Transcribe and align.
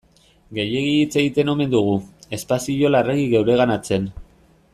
Gehiegi 0.59 0.95
hitz 1.01 1.19
egiten 1.23 1.51
omen 1.53 1.75
dugu, 1.75 1.93
espazio 2.41 2.93
larregi 2.97 3.29
geureganatzen. 3.35 4.11